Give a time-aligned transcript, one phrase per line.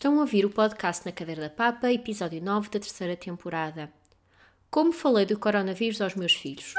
[0.00, 3.92] Estão a ouvir o podcast Na Cadeira da Papa, episódio 9 da terceira temporada.
[4.70, 6.72] Como falei do coronavírus aos meus filhos?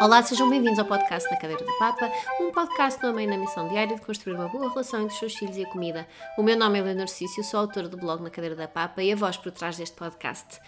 [0.00, 3.68] Olá, sejam bem-vindos ao podcast Na Cadeira da Papa, um podcast no meio na missão
[3.68, 6.08] diária de construir uma boa relação entre os seus filhos e a comida.
[6.38, 9.12] O meu nome é Leonor Cício, sou autora do blog Na Cadeira da Papa e
[9.12, 10.58] a voz por trás deste podcast.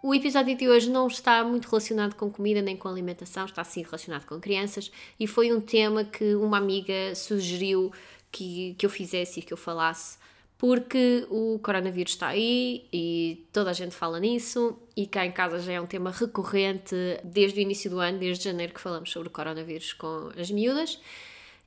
[0.00, 3.82] O episódio de hoje não está muito relacionado com comida nem com alimentação, está sim
[3.82, 7.90] relacionado com crianças e foi um tema que uma amiga sugeriu
[8.30, 10.16] que, que eu fizesse e que eu falasse
[10.56, 15.58] porque o coronavírus está aí e toda a gente fala nisso e cá em casa
[15.58, 19.26] já é um tema recorrente desde o início do ano, desde janeiro que falamos sobre
[19.26, 21.00] o coronavírus com as miúdas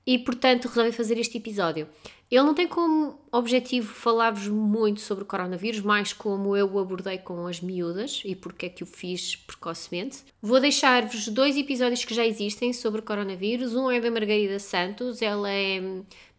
[0.08, 1.86] e portanto resolvi fazer este episódio.
[2.32, 7.18] Ele não tem como objetivo falar-vos muito sobre o coronavírus, mais como eu o abordei
[7.18, 10.24] com as miúdas e porque é que o fiz precocemente.
[10.42, 13.76] Vou deixar-vos dois episódios que já existem sobre o coronavírus.
[13.76, 15.82] Um é da Margarida Santos, ela é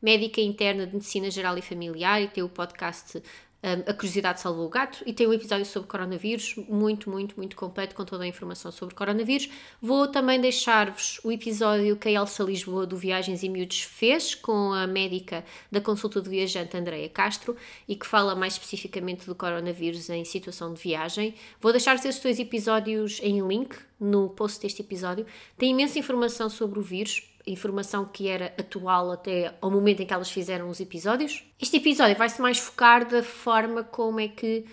[0.00, 3.22] médica interna de Medicina Geral e Familiar e tem o podcast
[3.62, 7.94] a Curiosidade Salvou o Gato e tem um episódio sobre coronavírus, muito, muito, muito completo,
[7.94, 9.48] com toda a informação sobre coronavírus.
[9.80, 14.72] Vou também deixar-vos o episódio que a Elsa Lisboa do Viagens e Miúdos fez com
[14.72, 20.10] a médica da consulta do viajante Andreia Castro e que fala mais especificamente do coronavírus
[20.10, 21.34] em situação de viagem.
[21.60, 25.24] Vou deixar-vos esses dois episódios em link no post deste episódio.
[25.56, 30.12] Tem imensa informação sobre o vírus, informação que era atual até ao momento em que
[30.12, 31.44] elas fizeram os episódios.
[31.60, 34.64] Este episódio vai-se mais focar da forma como é que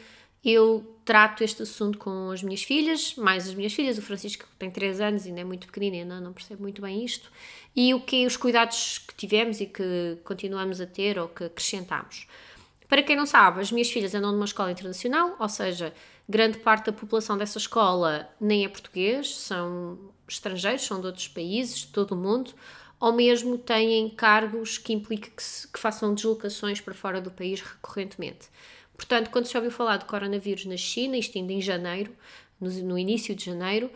[0.43, 4.69] eu trato este assunto com as minhas filhas, mais as minhas filhas, o Francisco tem
[4.71, 7.31] 3 anos ainda é muito pequenino, ainda não percebe muito bem isto,
[7.75, 12.27] e o que os cuidados que tivemos e que continuamos a ter ou que acrescentamos.
[12.87, 15.93] Para quem não sabe, as minhas filhas andam numa escola internacional, ou seja,
[16.29, 21.79] grande parte da população dessa escola nem é português, são estrangeiros, são de outros países,
[21.79, 22.53] de todo o mundo,
[22.99, 28.47] ou mesmo têm cargos que impliquem que, que façam deslocações para fora do país recorrentemente.
[28.95, 32.13] Portanto, quando se ouviu falar do coronavírus na China, isto ainda em janeiro,
[32.59, 33.89] no, no início de janeiro,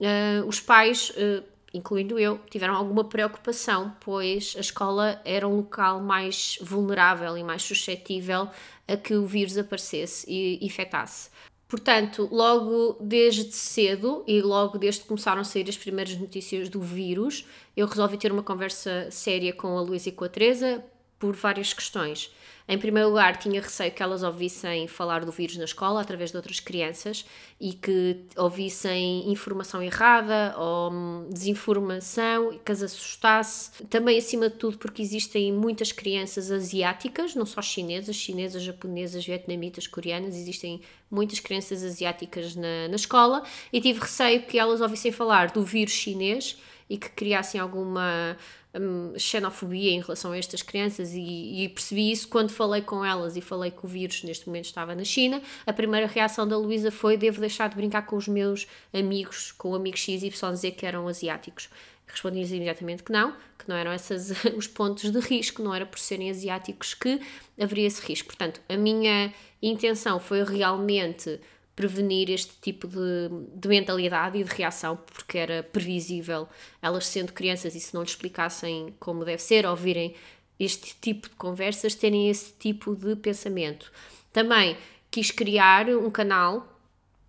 [0.00, 6.00] uh, os pais, uh, incluindo eu, tiveram alguma preocupação, pois a escola era um local
[6.00, 8.50] mais vulnerável e mais suscetível
[8.86, 11.30] a que o vírus aparecesse e infectasse.
[11.68, 16.80] Portanto, logo desde cedo e logo desde que começaram a sair as primeiras notícias do
[16.80, 17.44] vírus,
[17.76, 20.82] eu resolvi ter uma conversa séria com a Luísa e com a Teresa
[21.18, 22.30] por várias questões.
[22.70, 26.36] Em primeiro lugar, tinha receio que elas ouvissem falar do vírus na escola através de
[26.36, 27.24] outras crianças
[27.58, 33.70] e que ouvissem informação errada ou hum, desinformação e que as assustasse.
[33.84, 39.86] Também, acima de tudo, porque existem muitas crianças asiáticas, não só chinesas, chinesas, japonesas, vietnamitas,
[39.86, 45.52] coreanas, existem muitas crianças asiáticas na, na escola e tive receio que elas ouvissem falar
[45.52, 46.58] do vírus chinês
[46.90, 48.36] e que criassem alguma
[48.80, 53.36] um, xenofobia em relação a estas crianças e, e, percebi isso quando falei com elas
[53.36, 55.42] e falei que o vírus neste momento estava na China.
[55.66, 59.70] A primeira reação da Luísa foi: devo deixar de brincar com os meus amigos, com
[59.70, 61.68] o amigo XY dizer que eram asiáticos.
[62.06, 65.98] Respondi-lhes imediatamente que não, que não eram esses os pontos de risco, não era por
[65.98, 67.20] serem asiáticos que
[67.60, 68.28] haveria esse risco.
[68.28, 71.40] Portanto, a minha intenção foi realmente
[71.78, 76.48] prevenir este tipo de, de mentalidade e de reação, porque era previsível
[76.82, 80.12] elas sendo crianças e se não lhes explicassem como deve ser, ou virem
[80.58, 83.92] este tipo de conversas, terem esse tipo de pensamento.
[84.32, 84.76] Também
[85.08, 86.66] quis criar um canal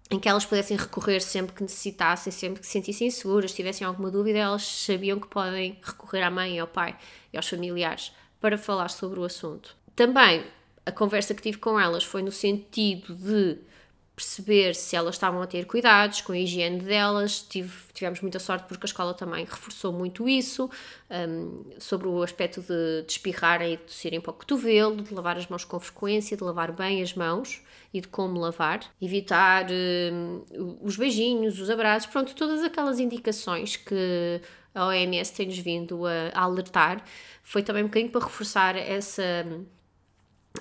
[0.09, 4.09] em que elas pudessem recorrer sempre que necessitassem, sempre que se sentissem seguras, tivessem alguma
[4.09, 6.97] dúvida, elas sabiam que podem recorrer à mãe, ao pai
[7.31, 8.11] e aos familiares
[8.41, 9.77] para falar sobre o assunto.
[9.95, 10.43] Também
[10.87, 13.69] a conversa que tive com elas foi no sentido de
[14.19, 17.41] perceber se elas estavam a ter cuidados com a higiene delas.
[17.41, 20.69] Tive, tivemos muita sorte porque a escola também reforçou muito isso,
[21.09, 25.37] um, sobre o aspecto de, de espirrarem e de tossirem para o cotovelo, de lavar
[25.37, 27.61] as mãos com frequência, de lavar bem as mãos
[27.93, 30.43] e de como lavar, evitar um,
[30.81, 34.41] os beijinhos, os abraços, pronto, todas aquelas indicações que
[34.75, 37.03] a OMS tem-nos vindo a, a alertar,
[37.41, 39.45] foi também um bocadinho para reforçar essa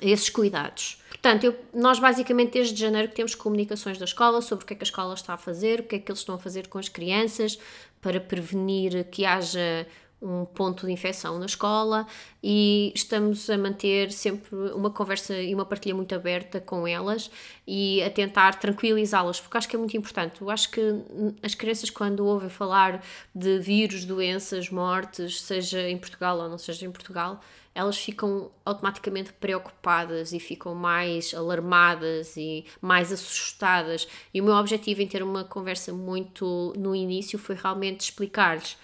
[0.01, 1.03] esses cuidados.
[1.09, 4.77] Portanto, eu, nós basicamente desde janeiro que temos comunicações da escola sobre o que é
[4.77, 6.79] que a escola está a fazer, o que é que eles estão a fazer com
[6.79, 7.59] as crianças
[8.01, 9.87] para prevenir que haja
[10.21, 12.07] um ponto de infecção na escola
[12.43, 17.31] e estamos a manter sempre uma conversa e uma partilha muito aberta com elas
[17.67, 20.41] e a tentar tranquilizá-las, porque acho que é muito importante.
[20.41, 20.81] Eu acho que
[21.43, 23.05] as crianças, quando ouvem falar
[23.35, 27.41] de vírus, doenças, mortes, seja em Portugal ou não seja em Portugal,
[27.75, 34.09] elas ficam automaticamente preocupadas e ficam mais alarmadas e mais assustadas.
[34.35, 38.77] E o meu objetivo em ter uma conversa muito no início foi realmente explicar-lhes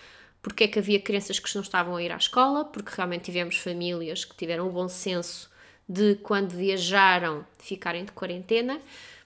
[0.44, 3.56] porque é que havia crianças que não estavam a ir à escola, porque realmente tivemos
[3.56, 5.50] famílias que tiveram o bom senso
[5.88, 8.79] de quando viajaram ficarem de quarentena,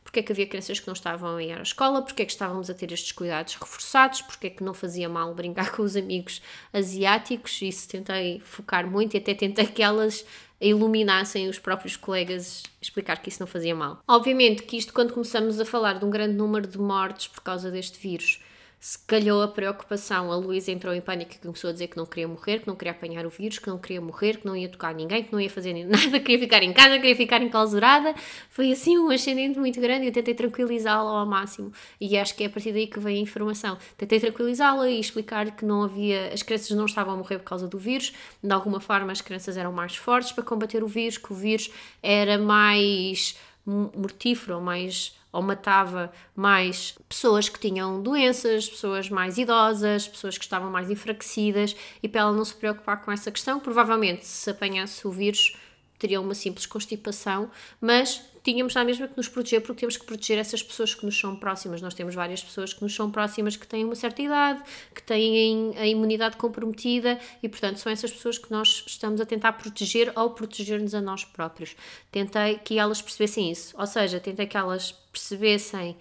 [0.04, 2.30] porque é que havia crianças que não estavam a ir à escola, porque é que
[2.30, 5.96] estávamos a ter estes cuidados reforçados, porque é que não fazia mal brincar com os
[5.96, 6.40] amigos
[6.72, 10.24] asiáticos, isso tentei focar muito e até tentei que elas
[10.60, 14.00] iluminassem os próprios colegas, explicar que isso não fazia mal.
[14.06, 17.72] Obviamente que isto, quando começamos a falar de um grande número de mortes por causa
[17.72, 18.40] deste vírus,
[18.80, 22.06] se calhou a preocupação, a Luísa entrou em pânico e começou a dizer que não
[22.06, 24.68] queria morrer, que não queria apanhar o vírus, que não queria morrer, que não ia
[24.68, 28.14] tocar ninguém, que não ia fazer nada, queria ficar em casa, queria ficar enclausurada.
[28.48, 31.72] Foi assim um ascendente muito grande e eu tentei tranquilizá-la ao máximo.
[32.00, 33.76] E acho que é a partir daí que vem a informação.
[33.96, 37.66] Tentei tranquilizá-la e explicar que não havia, as crianças não estavam a morrer por causa
[37.66, 41.32] do vírus, de alguma forma as crianças eram mais fortes para combater o vírus, que
[41.32, 41.68] o vírus
[42.00, 43.36] era mais
[43.66, 50.70] mortífero, mais ou matava mais pessoas que tinham doenças, pessoas mais idosas, pessoas que estavam
[50.70, 55.10] mais enfraquecidas e para ela não se preocupar com essa questão, provavelmente se apanhasse o
[55.10, 55.54] vírus
[55.98, 60.38] teria uma simples constipação, mas tínhamos já mesmo que nos proteger porque temos que proteger
[60.38, 61.82] essas pessoas que nos são próximas.
[61.82, 64.62] Nós temos várias pessoas que nos são próximas que têm uma certa idade,
[64.94, 69.52] que têm a imunidade comprometida e, portanto, são essas pessoas que nós estamos a tentar
[69.52, 71.76] proteger ou proteger-nos a nós próprios.
[72.10, 75.96] Tentei que elas percebessem isso, ou seja, tentei que elas percebessem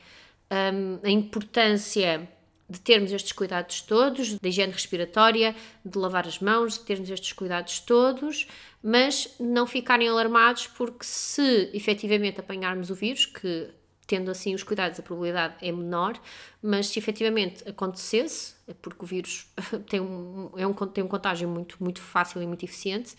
[0.49, 2.29] um, a importância
[2.69, 5.55] de termos estes cuidados todos, da higiene respiratória,
[5.85, 8.45] de lavar as mãos, de termos estes cuidados todos,
[8.87, 13.67] mas não ficarem alarmados porque se efetivamente apanharmos o vírus, que
[14.07, 16.17] tendo assim os cuidados a probabilidade é menor,
[16.63, 19.45] mas se efetivamente acontecesse, é porque o vírus
[19.89, 23.13] tem um, é um, tem um contágio muito, muito fácil e muito eficiente,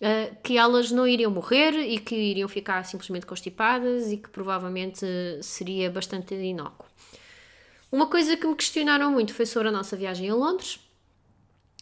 [0.00, 5.04] uh, que elas não iriam morrer e que iriam ficar simplesmente constipadas e que provavelmente
[5.42, 6.86] seria bastante inócuo.
[7.92, 10.80] Uma coisa que me questionaram muito foi sobre a nossa viagem a Londres,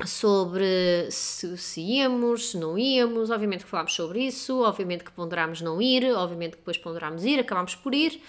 [0.06, 5.60] sobre se, se, íamos, se não íamos, obviamente que falámos sobre isso, obviamente que ponderámos
[5.60, 8.22] não ir, obviamente que depois ponderámos ir, acabámos por ir.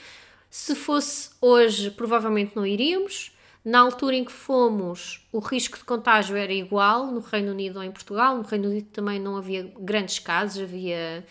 [0.50, 3.32] Se fosse hoje, provavelmente não iríamos.
[3.64, 7.84] Na altura em que fomos, o risco de contágio era igual no Reino Unido ou
[7.84, 8.36] em Portugal.
[8.36, 11.26] No Reino Unido também não havia grandes casos, havia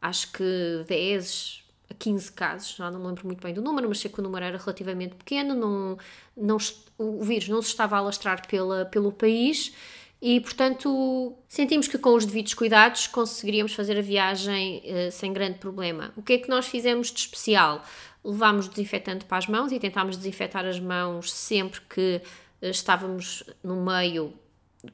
[0.00, 3.98] acho que 10, a 15 casos, já não me lembro muito bem do número, mas
[4.00, 5.98] sei que o número era relativamente pequeno, não,
[6.36, 6.56] não,
[6.98, 9.72] o vírus não se estava a alastrar pela, pelo país
[10.20, 15.58] e, portanto, sentimos que com os devidos cuidados conseguiríamos fazer a viagem uh, sem grande
[15.58, 16.12] problema.
[16.16, 17.84] O que é que nós fizemos de especial?
[18.24, 22.20] Levámos desinfetante para as mãos e tentámos desinfetar as mãos sempre que
[22.62, 24.32] uh, estávamos no meio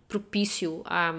[0.09, 1.15] propício à,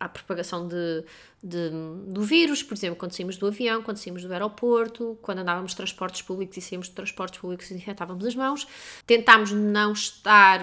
[0.00, 1.04] à propagação de,
[1.44, 1.70] de,
[2.08, 5.76] do vírus, por exemplo, quando saímos do avião, quando saímos do aeroporto, quando andávamos de
[5.76, 8.66] transportes públicos e saímos de transportes públicos e desinfetávamos as mãos.
[9.06, 10.60] Tentámos não estar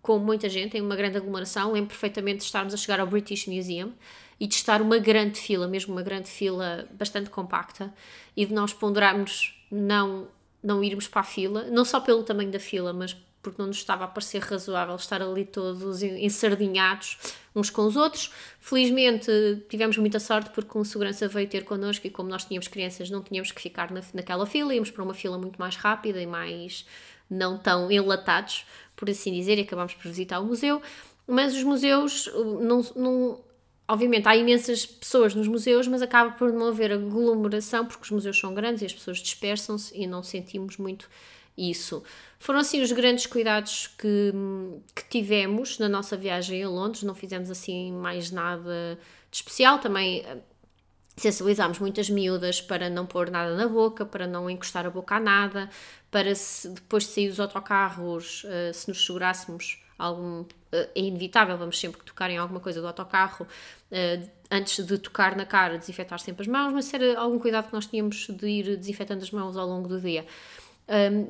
[0.00, 3.46] com muita gente, em uma grande aglomeração, lembro perfeitamente de estarmos a chegar ao British
[3.46, 3.92] Museum
[4.40, 7.92] e de estar uma grande fila, mesmo uma grande fila bastante compacta,
[8.34, 10.28] e de nós ponderarmos não,
[10.62, 13.78] não irmos para a fila, não só pelo tamanho da fila, mas porque não nos
[13.78, 17.18] estava a parecer razoável estar ali todos ensardinhados
[17.54, 18.32] uns com os outros.
[18.60, 19.30] Felizmente
[19.68, 23.22] tivemos muita sorte porque com segurança veio ter connosco e como nós tínhamos crianças não
[23.22, 26.86] tínhamos que ficar na, naquela fila, íamos para uma fila muito mais rápida e mais
[27.30, 28.64] não tão enlatados,
[28.96, 30.80] por assim dizer, e acabámos por visitar o museu.
[31.26, 32.30] Mas os museus
[32.60, 33.40] não, não
[33.86, 38.38] obviamente há imensas pessoas nos museus, mas acaba por não haver aglomeração porque os museus
[38.38, 41.08] são grandes e as pessoas dispersam-se e não sentimos muito
[41.58, 42.02] isso.
[42.38, 44.32] Foram assim os grandes cuidados que,
[44.94, 48.98] que tivemos na nossa viagem a Londres, não fizemos assim mais nada
[49.30, 50.38] de especial, também eh,
[51.16, 55.20] sensibilizámos muitas miúdas para não pôr nada na boca, para não encostar a boca a
[55.20, 55.68] nada,
[56.12, 61.58] para se, depois de sair dos autocarros, uh, se nos segurássemos algum, uh, é inevitável,
[61.58, 63.46] vamos sempre tocar em alguma coisa do autocarro,
[64.50, 67.86] antes de tocar na cara, desinfetar sempre as mãos, mas era algum cuidado que nós
[67.86, 70.24] tínhamos de ir desinfetando as mãos ao longo do dia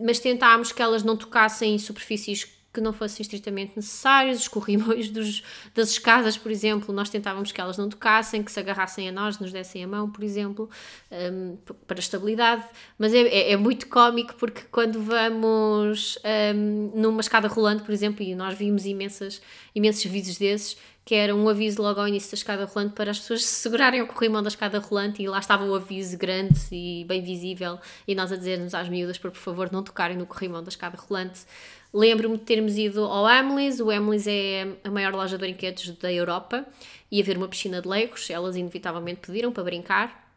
[0.04, 5.08] mas tentámos que elas não tocassem em superfícies que não fossem estritamente necessários, os corrimões
[5.10, 5.42] dos,
[5.74, 9.38] das escadas, por exemplo, nós tentávamos que elas não tocassem, que se agarrassem a nós,
[9.38, 10.68] nos dessem a mão, por exemplo,
[11.10, 12.64] um, para estabilidade,
[12.98, 16.18] mas é, é, é, muito cómico porque quando vamos
[16.54, 19.40] um, numa escada rolante, por exemplo, e nós vimos imensas,
[19.74, 20.76] imensos vídeos desses,
[21.08, 24.02] que era um aviso logo ao início da escada rolante para as pessoas se segurarem
[24.02, 28.14] o corrimão da escada rolante e lá estava o aviso grande e bem visível e
[28.14, 31.46] nós a dizer-nos às miúdas para por favor não tocarem no corrimão da escada rolante.
[31.94, 36.12] Lembro-me de termos ido ao Emily's, o Emily's é a maior loja de brinquedos da
[36.12, 36.66] Europa
[37.10, 40.27] e haver uma piscina de legos, elas inevitavelmente pediram para brincar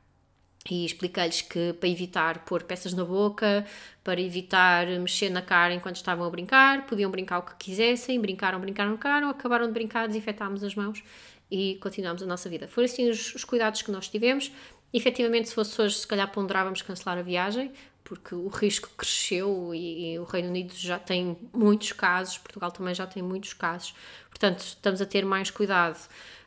[0.70, 3.66] e expliquei-lhes que para evitar pôr peças na boca,
[4.04, 8.60] para evitar mexer na cara enquanto estavam a brincar, podiam brincar o que quisessem, brincaram,
[8.60, 11.04] brincaram, brincaram, acabaram de brincar, desinfetámos as mãos
[11.50, 12.68] e continuamos a nossa vida.
[12.68, 14.52] Foram assim os, os cuidados que nós tivemos.
[14.94, 17.72] Efetivamente, se fosse hoje, se calhar ponderávamos cancelar a viagem,
[18.04, 22.94] porque o risco cresceu e, e, o Reino Unido já tem muitos casos, Portugal também
[22.94, 23.94] já tem muitos casos,
[24.30, 25.98] portanto estamos a ter mais cuidado.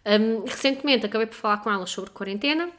[0.05, 2.71] Um, recentemente acabei por falar com elas sobre quarentena,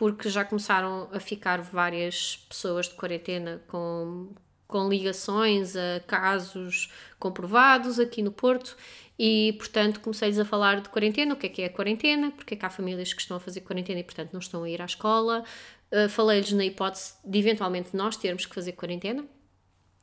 [0.00, 4.32] porque já começaram a ficar várias pessoas de quarentena com,
[4.66, 8.78] com ligações a casos comprovados aqui no Porto
[9.18, 12.54] e, portanto, comecei-lhes a falar de quarentena, o que é que é a quarentena, porque
[12.54, 14.80] é que há famílias que estão a fazer quarentena e, portanto, não estão a ir
[14.80, 15.44] à escola.
[15.92, 19.26] Uh, Falei-lhes na hipótese de, eventualmente, nós termos que fazer quarentena.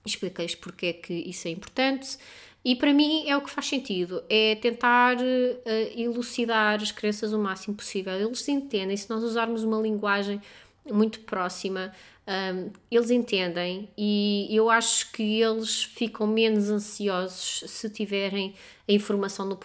[0.06, 2.20] Expliquei-lhes porque é que isso é importante.
[2.68, 5.22] E para mim é o que faz sentido, é tentar uh,
[5.96, 8.12] elucidar as crenças o máximo possível.
[8.12, 10.42] Eles entendem, se nós usarmos uma linguagem
[10.92, 11.94] muito próxima,
[12.28, 18.54] um, eles entendem e eu acho que eles ficam menos ansiosos se tiverem
[18.86, 19.58] a informação no,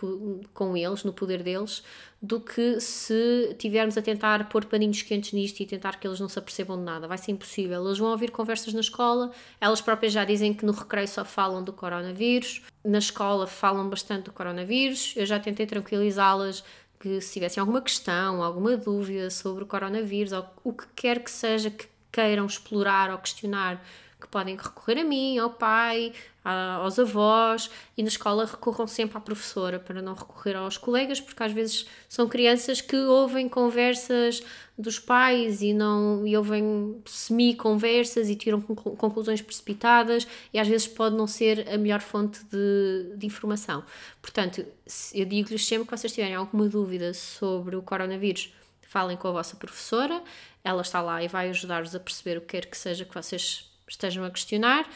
[0.54, 1.82] com eles, no poder deles,
[2.22, 6.28] do que se tivermos a tentar pôr paninhos quentes nisto e tentar que eles não
[6.28, 7.08] se apercebam de nada.
[7.08, 7.84] Vai ser impossível.
[7.84, 11.64] Eles vão ouvir conversas na escola, elas próprias já dizem que no recreio só falam
[11.64, 15.14] do coronavírus, na escola falam bastante do coronavírus.
[15.16, 16.64] Eu já tentei tranquilizá-las
[16.98, 21.30] que se tivessem alguma questão, alguma dúvida sobre o coronavírus, ou o que quer que
[21.30, 27.70] seja que queiram explorar ou questionar, que podem recorrer a mim, ao pai, aos avós
[27.96, 31.86] e na escola recorram sempre à professora para não recorrer aos colegas, porque às vezes
[32.08, 34.42] são crianças que ouvem conversas
[34.76, 41.14] dos pais e não e ouvem semi-conversas e tiram conclusões precipitadas e às vezes pode
[41.14, 43.84] não ser a melhor fonte de, de informação.
[44.22, 44.64] Portanto,
[45.12, 49.56] eu digo-lhes sempre que vocês tiverem alguma dúvida sobre o coronavírus, falem com a vossa
[49.56, 50.22] professora,
[50.64, 53.71] ela está lá e vai ajudar-vos a perceber o que quer que seja que vocês
[53.92, 54.88] estejam a questionar.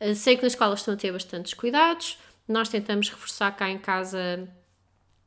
[0.00, 2.18] Eh, sei que na escola estão a ter bastantes cuidados,
[2.48, 4.48] nós tentamos reforçar cá em casa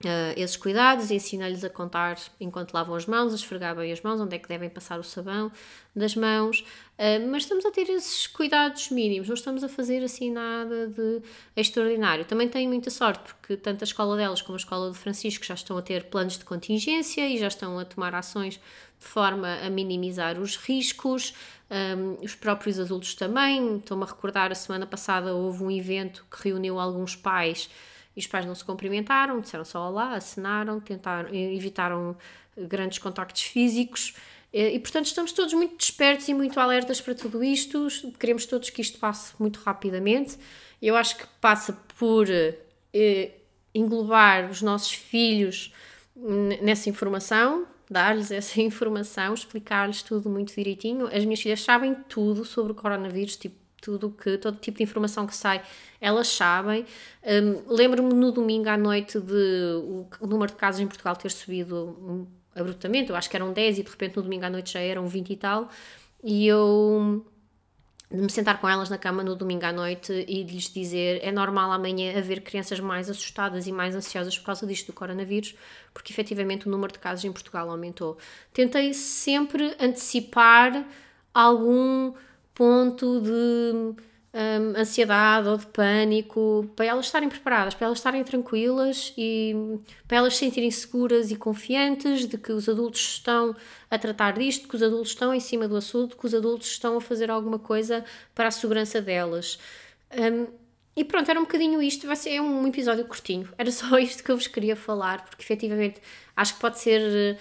[0.06, 4.22] uh, esses cuidados, ensina-lhes a contar enquanto lavam as mãos, a esfregar bem as mãos,
[4.22, 5.52] onde é que devem passar o sabão
[5.96, 10.32] das mãos, uh, mas estamos a ter esses cuidados mínimos, não estamos a fazer assim
[10.32, 11.22] nada de
[11.56, 12.26] extraordinário.
[12.26, 15.56] Também tenho muita sorte, porque tanto a escola delas como a escola de Francisco já
[15.56, 18.60] estão a ter planos de contingência e já estão a tomar ações
[19.00, 21.34] de forma a minimizar os riscos.
[21.70, 23.78] Um, os próprios adultos também.
[23.78, 27.70] Estou-me a recordar, a semana passada houve um evento que reuniu alguns pais
[28.16, 32.18] e os pais não se cumprimentaram, disseram só olá, assinaram, tentaram, evitaram
[32.58, 34.16] grandes contactos físicos.
[34.52, 37.88] E, portanto, estamos todos muito despertos e muito alertas para tudo isto.
[38.18, 40.38] Queremos todos que isto passe muito rapidamente.
[40.82, 43.32] Eu acho que passa por eh,
[43.74, 45.72] englobar os nossos filhos
[46.62, 51.08] nessa informação, dar-lhes essa informação, explicar-lhes tudo muito direitinho.
[51.08, 55.26] As minhas filhas sabem tudo sobre o coronavírus, tipo, tudo que, todo tipo de informação
[55.26, 55.62] que sai,
[56.02, 56.86] elas sabem.
[57.24, 61.32] Um, Lembro-me no domingo à noite de o, o, número de casos em Portugal ter
[61.32, 64.80] subido abruptamente, eu acho que eram 10 e de repente no domingo à noite já
[64.80, 65.70] eram 20 e tal,
[66.24, 67.24] e eu
[68.10, 71.20] de me sentar com elas na cama no domingo à noite e de lhes dizer
[71.22, 75.56] é normal amanhã haver crianças mais assustadas e mais ansiosas por causa disto do coronavírus,
[75.94, 78.18] porque efetivamente o número de casos em Portugal aumentou.
[78.54, 80.88] Tentei sempre antecipar
[81.34, 82.14] algum
[82.56, 84.02] ponto de
[84.34, 89.56] um, ansiedade ou de pânico, para elas estarem preparadas, para elas estarem tranquilas e
[90.08, 93.56] para elas se sentirem seguras e confiantes de que os adultos estão
[93.90, 96.98] a tratar disto, que os adultos estão em cima do assunto, que os adultos estão
[96.98, 98.04] a fazer alguma coisa
[98.36, 99.58] para a segurança delas.
[100.12, 100.48] Um,
[100.96, 104.32] e pronto, era um bocadinho isto, vai ser um episódio curtinho, era só isto que
[104.32, 106.02] eu vos queria falar, porque efetivamente
[106.36, 107.38] acho que pode ser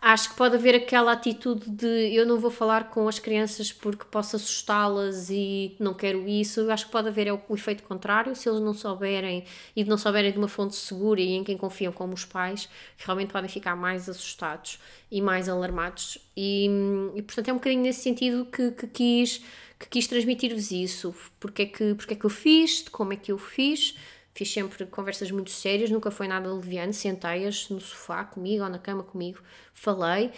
[0.00, 4.04] acho que pode haver aquela atitude de eu não vou falar com as crianças porque
[4.04, 6.60] posso assustá-las e não quero isso.
[6.60, 9.44] Eu acho que pode haver o, o, efeito contrário, se eles não souberem
[9.74, 12.68] e não souberem de uma fonte segura e em quem confiam como os pais,
[12.98, 14.78] realmente podem ficar mais assustados
[15.10, 16.18] e mais alarmados.
[16.36, 16.68] E,
[17.14, 19.44] e portanto é um bocadinho nesse sentido que, que quis,
[19.78, 21.14] que quis transmitir-vos isso.
[21.38, 23.94] Porque é, que, porque é que eu fiz, como é que eu fiz
[24.32, 26.92] Fiz sempre conversas muito sérias, nunca foi nada leviano.
[26.92, 29.40] Sentei-as no sofá comigo ou na cama comigo,
[29.74, 30.30] falei,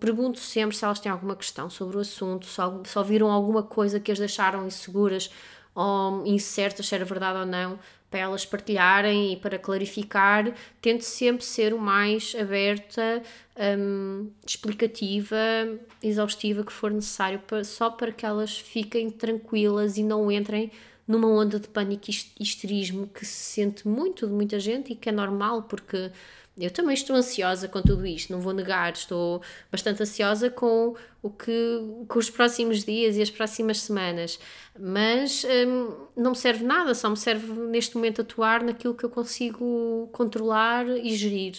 [0.00, 4.00] pergunto sempre se elas têm alguma questão sobre o assunto, se, se ouviram alguma coisa
[4.00, 5.30] que as deixaram inseguras
[5.74, 7.78] ou incertas se era verdade ou não,
[8.10, 10.54] para elas partilharem e para clarificar.
[10.80, 13.22] Tento sempre ser o mais aberta,
[13.78, 15.36] um, explicativa,
[16.02, 20.70] exaustiva que for necessário, para, só para que elas fiquem tranquilas e não entrem
[21.06, 25.08] numa onda de pânico e histerismo que se sente muito de muita gente e que
[25.08, 26.10] é normal porque
[26.58, 31.28] Eu também estou ansiosa com tudo isto, não vou negar, estou bastante ansiosa com o
[31.28, 31.52] que
[32.08, 34.38] com os próximos dias e as próximas semanas,
[34.78, 39.10] mas hum, não me serve nada, só me serve neste momento atuar naquilo que eu
[39.10, 41.58] consigo controlar e gerir.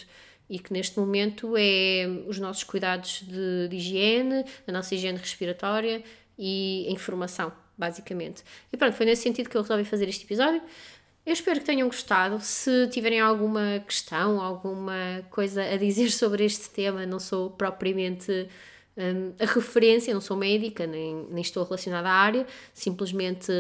[0.50, 6.04] E que neste momento é os nossos cuidados de, de higiene, a nossa higiene respiratória
[6.40, 8.44] e a informação, basicamente.
[8.72, 10.62] E pronto, foi nesse sentido que eu resolvi fazer este episódio.
[11.26, 12.40] Eu espero que tenham gostado.
[12.42, 18.48] Se tiverem alguma questão, alguma coisa a dizer sobre este tema, não sou propriamente
[18.98, 23.52] um, a referência, não sou médica, nem, nem estou relacionada à área, simplesmente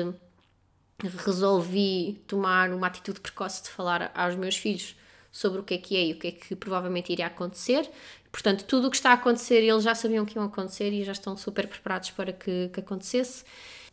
[1.04, 4.96] resolvi tomar uma atitude precoce de falar aos meus filhos
[5.32, 7.88] sobre o que é que é e o que é que provavelmente iria acontecer.
[8.32, 11.12] Portanto, tudo o que está a acontecer, eles já sabiam que iam acontecer e já
[11.12, 13.44] estão super preparados para que, que acontecesse.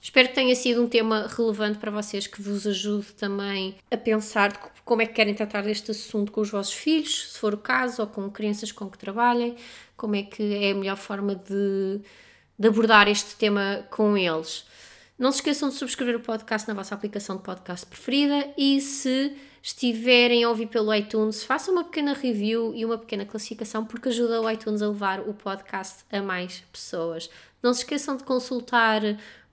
[0.05, 4.53] Espero que tenha sido um tema relevante para vocês, que vos ajude também a pensar
[4.85, 8.03] como é que querem tratar deste assunto com os vossos filhos, se for o caso,
[8.03, 9.57] ou com crianças com que trabalhem,
[9.97, 12.03] como é que é a melhor forma de,
[12.59, 14.67] de abordar este tema com eles.
[15.19, 19.35] Não se esqueçam de subscrever o podcast na vossa aplicação de podcast preferida e se
[19.63, 24.43] estiverem a ouvir pelo iTunes, façam uma pequena review e uma pequena classificação porque ajuda
[24.43, 27.31] o iTunes a levar o podcast a mais pessoas.
[27.63, 29.01] Não se esqueçam de consultar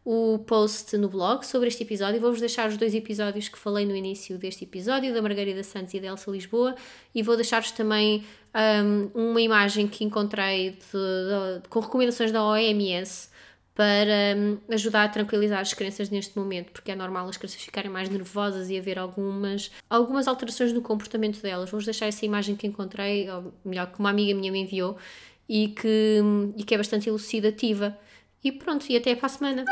[0.04, 2.20] o post no blog sobre este episódio.
[2.20, 6.00] Vou-vos deixar os dois episódios que falei no início deste episódio, da Margarida Santos e
[6.00, 6.76] da Elsa Lisboa,
[7.14, 8.24] e vou deixar-vos também
[8.84, 13.30] um, uma imagem que encontrei de, de, com recomendações da OMS
[13.74, 17.90] para um, ajudar a tranquilizar as crianças neste momento, porque é normal as crianças ficarem
[17.90, 21.70] mais nervosas e haver algumas, algumas alterações no comportamento delas.
[21.70, 24.98] Vou-vos deixar essa imagem que encontrei, ou melhor, que uma amiga minha me enviou,
[25.48, 26.22] e que,
[26.58, 27.98] e que é bastante elucidativa.
[28.44, 29.66] E pronto, e até para a semana.